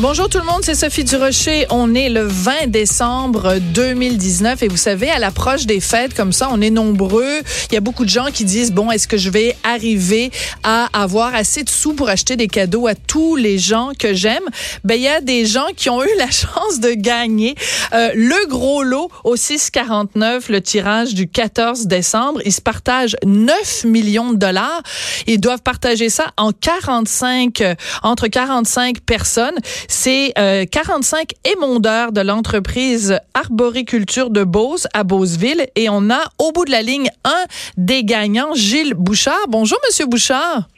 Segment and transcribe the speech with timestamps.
[0.00, 1.66] Bonjour tout le monde, c'est Sophie Durocher.
[1.70, 6.48] On est le 20 décembre 2019 et vous savez, à l'approche des fêtes comme ça,
[6.52, 7.40] on est nombreux.
[7.68, 10.30] Il y a beaucoup de gens qui disent, bon, est-ce que je vais arriver
[10.62, 14.44] à avoir assez de sous pour acheter des cadeaux à tous les gens que j'aime?
[14.84, 17.56] Ben, il y a des gens qui ont eu la chance de gagner
[17.92, 22.40] euh, le gros lot au 649, le tirage du 14 décembre.
[22.44, 24.80] Ils se partagent 9 millions de dollars.
[25.26, 29.58] Ils doivent partager ça en 45, euh, entre 45 personnes.
[29.90, 30.34] C'est
[30.70, 36.66] 45 euh, émondeurs de l'entreprise Arboriculture de Beauce à Beauceville et on a au bout
[36.66, 37.44] de la ligne un
[37.78, 39.48] des gagnants, Gilles Bouchard.
[39.48, 40.68] Bonjour, Monsieur Bouchard.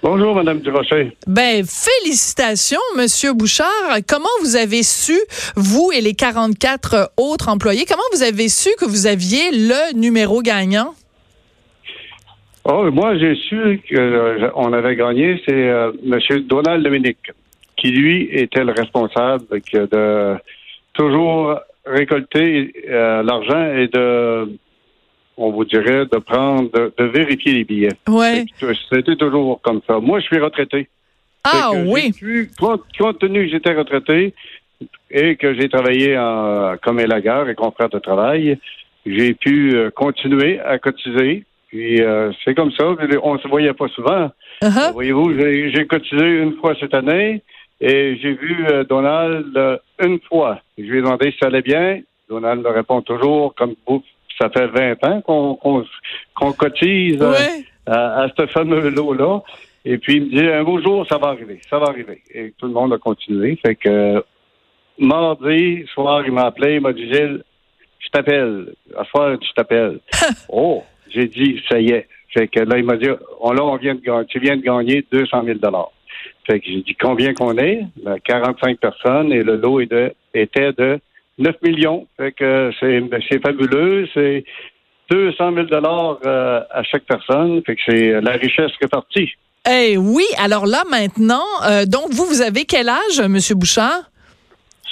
[0.00, 1.16] Bonjour, Madame Durocher.
[1.26, 3.98] Ben, félicitations, Monsieur Bouchard.
[4.08, 5.18] Comment vous avez su,
[5.56, 10.40] vous et les 44 autres employés, comment vous avez su que vous aviez le numéro
[10.40, 10.94] gagnant?
[12.64, 17.32] Oh, moi, j'ai su qu'on euh, avait gagné, c'est euh, Monsieur Donald Dominique
[17.76, 20.36] qui lui était le responsable de
[20.94, 24.58] toujours récolter euh, l'argent et de,
[25.36, 27.96] on vous dirait, de prendre, de, vérifier les billets.
[28.08, 28.44] Ouais.
[28.90, 29.98] C'était toujours comme ça.
[30.00, 30.88] Moi, je suis retraité.
[31.44, 32.12] Ah oui.
[32.58, 34.34] compte, tenu que j'étais retraité
[35.10, 38.58] et que j'ai travaillé en, comme élagueur et confrère de travail,
[39.04, 41.44] j'ai pu euh, continuer à cotiser.
[41.68, 42.84] Puis euh, c'est comme ça.
[43.22, 44.30] On se voyait pas souvent.
[44.62, 44.92] Uh-huh.
[44.92, 47.42] Voyez-vous, j'ai cotisé une fois cette année.
[47.80, 50.60] Et j'ai vu euh, Donald euh, une fois.
[50.78, 52.00] Je lui ai demandé si ça allait bien.
[52.28, 54.02] Donald me répond toujours comme vous.
[54.40, 57.34] Ça fait 20 ans qu'on cotise euh,
[57.86, 59.40] à, à, ce fameux lot-là.
[59.84, 62.22] Et puis il me dit un beau jour, ça va arriver, ça va arriver.
[62.34, 63.56] Et tout le monde a continué.
[63.64, 64.22] Fait que
[64.98, 67.42] mardi soir, il m'a appelé, il m'a dit Gilles,
[68.00, 68.74] je t'appelle.
[68.96, 70.00] À soir, je t'appelle.
[70.48, 72.08] oh, j'ai dit ça y est.
[72.30, 73.08] Fait que là, il m'a dit,
[73.40, 75.58] oh, là, on vient de tu viens de gagner 200 000
[76.46, 77.82] fait que j'ai dit combien qu'on est?
[78.24, 80.98] 45 ben, personnes et le lot était de
[81.38, 82.06] 9 millions.
[82.16, 84.08] Fait que c'est, ben, fabuleux.
[84.14, 84.44] C'est
[85.10, 87.62] 200 000 dollars euh, à chaque personne.
[87.64, 89.30] Fait que c'est la richesse répartie.
[89.68, 90.24] Eh oui.
[90.38, 94.10] Alors là, maintenant, euh, donc vous, vous avez quel âge, Monsieur Bouchard?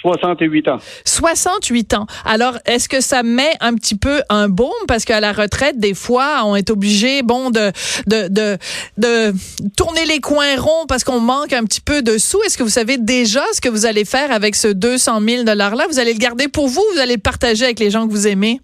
[0.00, 0.78] 68 ans.
[1.04, 2.06] 68 ans.
[2.24, 4.70] Alors, est-ce que ça met un petit peu un baume?
[4.88, 7.70] Parce qu'à la retraite, des fois, on est obligé, bon, de,
[8.06, 8.56] de, de,
[8.96, 9.32] de
[9.76, 12.42] tourner les coins ronds parce qu'on manque un petit peu de sous.
[12.44, 15.84] Est-ce que vous savez déjà ce que vous allez faire avec ce 200 000 dollars-là?
[15.90, 18.12] Vous allez le garder pour vous ou vous allez le partager avec les gens que
[18.12, 18.60] vous aimez?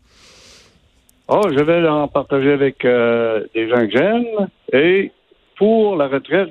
[1.28, 5.10] Oh, je vais en partager avec euh, des gens que j'aime et
[5.58, 6.50] pour la retraite,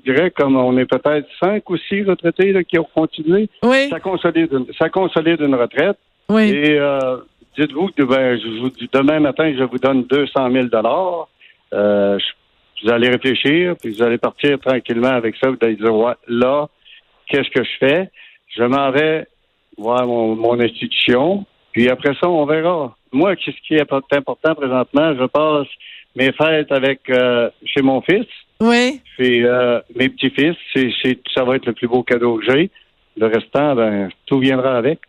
[0.00, 3.48] dirais, comme on est peut-être cinq ou six retraités qui ont continué,
[3.90, 5.96] ça consolide une, ça consolide une retraite.
[6.28, 6.50] Oui.
[6.50, 7.18] Et euh,
[7.58, 11.28] dites-vous que ben, je demain matin, je vous donne 200 000 dollars.
[11.72, 12.18] Euh,
[12.82, 15.50] vous allez réfléchir, puis vous allez partir tranquillement avec ça.
[15.50, 16.68] Vous allez dire, ouais, là,
[17.26, 18.10] qu'est-ce que je fais?
[18.56, 19.26] Je m'en vais
[19.76, 22.96] voir mon, mon institution, puis après ça, on verra.
[23.12, 25.68] Moi, ce qui est important présentement, je passe
[26.16, 28.26] mes fêtes avec euh, chez mon fils.
[28.60, 29.00] Oui.
[29.16, 30.90] Puis euh, mes petits-fils, c'est,
[31.34, 32.70] ça va être le plus beau cadeau que j'ai.
[33.16, 35.00] Le restant, ben, tout viendra avec.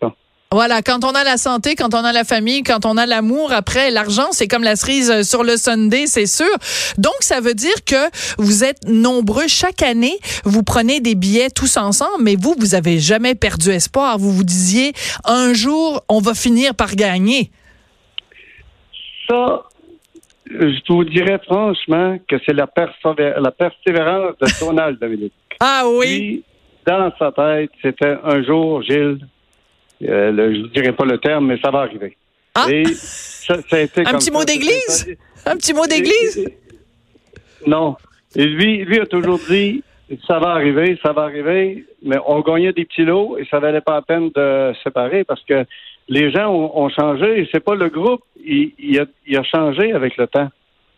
[0.54, 3.54] Voilà, quand on a la santé, quand on a la famille, quand on a l'amour,
[3.54, 6.52] après l'argent, c'est comme la cerise sur le Sunday, c'est sûr.
[6.98, 11.78] Donc ça veut dire que vous êtes nombreux chaque année, vous prenez des billets tous
[11.78, 14.18] ensemble, mais vous vous avez jamais perdu espoir.
[14.18, 14.92] Vous vous disiez
[15.24, 17.50] un jour on va finir par gagner.
[19.30, 19.64] Ça,
[20.60, 22.70] je vous dirais franchement que c'est la,
[23.40, 25.34] la persévérance de Donald Dominique.
[25.64, 26.44] Ah oui?
[26.86, 29.20] dans sa tête, c'était un jour, Gilles,
[30.04, 32.18] euh, je ne dirais pas le terme, mais ça va arriver.
[32.56, 32.66] Ah?
[32.66, 35.16] un petit mot d'église?
[35.46, 36.50] Un petit mot d'église?
[37.66, 37.96] Non.
[38.36, 39.84] Et lui, lui a toujours dit,
[40.28, 43.82] ça va arriver, ça va arriver, mais on gagnait des petits lots et ça valait
[43.82, 45.66] pas la peine de séparer parce que
[46.12, 47.48] les gens ont, changé.
[47.52, 50.50] C'est pas le groupe, il, a, changé avec le temps.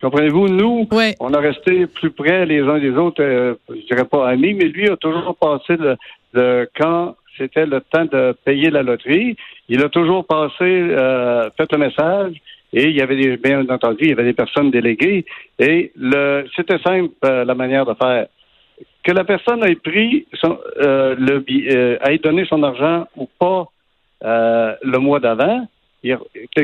[0.02, 0.90] Comprenez-vous, nous,
[1.20, 4.66] on a resté plus près les uns des autres, euh, je dirais pas amis, mais
[4.66, 5.78] lui a toujours passé
[6.34, 9.38] le, quand c'était le temps de payer la loterie,
[9.70, 12.34] il a toujours passé, euh, fait le message,
[12.74, 15.26] et il y avait des, bien entendu, il y avait des personnes déléguées,
[15.60, 18.28] et le, c'était simple euh, la manière de faire.
[19.04, 23.68] Que la personne ait pris son, euh, le, ait donné son argent ou pas
[24.24, 25.68] euh, le mois d'avant,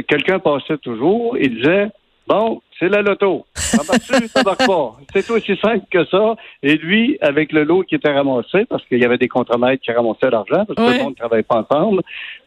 [0.07, 1.89] quelqu'un passait toujours et disait
[2.29, 3.47] Bon, c'est la loto.
[3.55, 4.95] ça marche pas.
[5.15, 6.35] C'est aussi simple que ça.
[6.61, 9.91] Et lui, avec le lot qui était ramassé, parce qu'il y avait des contremaîtres qui
[9.91, 12.03] ramassaient l'argent, parce que tout le monde ne travaille pas ensemble,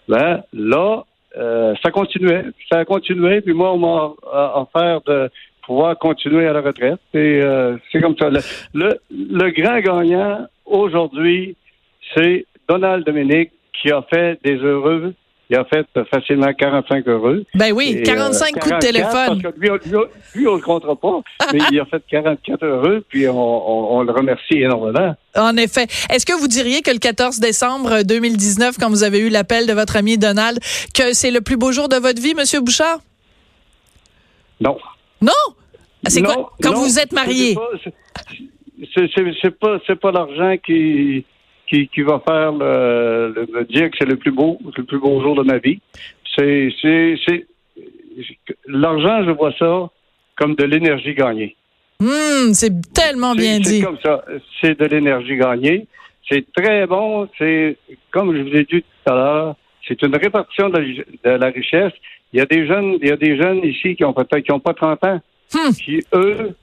[0.06, 1.04] ben, là,
[1.36, 2.44] euh, ça continuait.
[2.70, 4.12] Ça a continué, puis moi, on m'a
[4.54, 5.28] offert de
[5.66, 7.00] pouvoir continuer à la retraite.
[7.14, 8.30] Et euh, c'est comme ça.
[8.30, 11.56] Le, le, grand gagnant aujourd'hui,
[12.14, 15.14] c'est Donald Dominique qui a fait des heureux
[15.52, 17.44] il a fait facilement 45 heureux.
[17.54, 19.42] Ben oui, 45 euh, coups de téléphone.
[19.42, 19.68] Parce que lui,
[20.34, 21.20] lui, on le comptera pas,
[21.52, 25.14] mais il a fait 44 heureux, puis on, on, le remercie énormément.
[25.36, 25.88] En effet.
[26.08, 29.74] Est-ce que vous diriez que le 14 décembre 2019, quand vous avez eu l'appel de
[29.74, 30.58] votre ami Donald,
[30.94, 33.00] que c'est le plus beau jour de votre vie, Monsieur Bouchard?
[34.58, 34.78] Non.
[35.20, 35.32] Non?
[36.06, 36.50] C'est quoi?
[36.62, 37.58] Quand vous vous êtes marié?
[38.94, 41.26] C'est pas, pas, pas l'argent qui
[41.92, 45.34] qui, va faire le, le, dire que c'est le plus beau, le plus beau jour
[45.34, 45.80] de ma vie.
[46.36, 47.46] C'est, c'est,
[48.66, 49.90] l'argent, je vois ça
[50.36, 51.56] comme de l'énergie gagnée.
[52.00, 53.80] Hum, c'est tellement bien dit.
[53.80, 54.24] C'est comme ça.
[54.60, 55.86] C'est de l'énergie gagnée.
[56.28, 57.28] C'est très bon.
[57.38, 57.76] C'est,
[58.10, 60.78] comme je vous ai dit tout à l'heure, c'est une répartition de
[61.24, 61.92] la, richesse.
[62.32, 64.52] Il y a des jeunes, il y a des jeunes ici qui ont peut-être, qui
[64.52, 65.20] ont pas 30 ans,
[65.54, 65.74] hum.
[65.74, 66.54] qui, eux,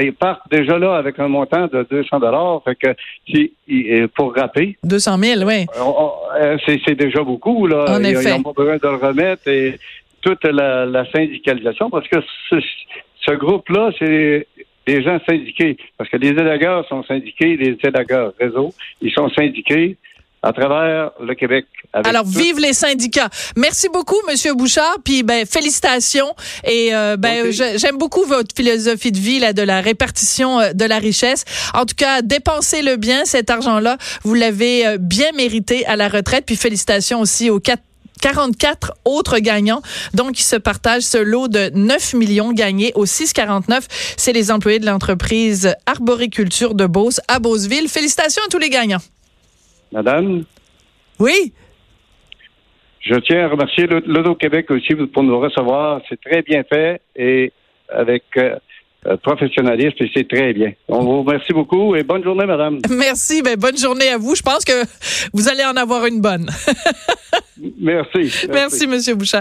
[0.00, 2.62] ils partent déjà là avec un montant de 200 dollars.
[2.64, 4.76] Fait que euh, pour rapper.
[4.84, 5.66] 200 000, oui.
[6.40, 7.84] Euh, c'est déjà beaucoup là.
[7.88, 9.78] En ils n'ont pas besoin de le remettre et
[10.20, 12.16] toute la, syndicalisation parce que
[12.50, 14.46] ce, groupe-là, c'est
[14.86, 15.76] des gens syndiqués.
[15.96, 19.96] Parce que les élagueurs sont syndiqués, les élagueurs réseau, ils sont syndiqués
[20.42, 21.66] à travers le Québec.
[21.92, 23.28] Alors, vive les syndicats.
[23.56, 24.96] Merci beaucoup, Monsieur Bouchard.
[25.04, 26.34] Puis, ben, félicitations.
[26.64, 30.84] Et euh, ben, j'aime beaucoup votre philosophie de vie là, de la répartition euh, de
[30.84, 31.44] la richesse.
[31.74, 33.98] En tout cas, dépensez-le bien cet argent-là.
[34.22, 36.46] Vous l'avez euh, bien mérité à la retraite.
[36.46, 37.82] Puis, félicitations aussi aux quatre
[38.20, 39.80] 44 autres gagnants.
[40.12, 43.86] Donc, ils se partagent ce lot de 9 millions gagnés au 649.
[44.18, 47.88] C'est les employés de l'entreprise Arboriculture de Beauce à Beauceville.
[47.88, 49.00] Félicitations à tous les gagnants.
[49.92, 50.44] Madame?
[51.18, 51.52] Oui?
[53.00, 56.00] Je tiens à remercier l'Auto-Québec aussi pour nous recevoir.
[56.08, 57.52] C'est très bien fait et
[57.88, 58.56] avec euh,
[59.06, 60.72] euh, professionnalisme et c'est très bien.
[60.86, 62.80] On vous remercie beaucoup et bonne journée, madame.
[62.90, 63.40] Merci.
[63.40, 64.34] Ben, bonne journée à vous.
[64.34, 64.84] Je pense que
[65.32, 66.46] vous allez en avoir une bonne.
[67.80, 68.18] merci.
[68.18, 69.38] Merci, merci Monsieur Bouchard.